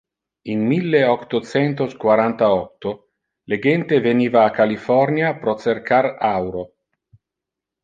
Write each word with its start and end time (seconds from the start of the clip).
In 0.51 0.61
mille 0.69 1.01
octo 1.09 1.41
centos 1.49 1.93
quaranta-octo, 2.03 2.95
le 3.53 3.61
gente 3.67 4.01
veniva 4.07 4.41
a 4.47 4.55
California 4.57 5.31
pro 5.45 5.57
cercar 5.67 6.11
auro. 6.33 6.67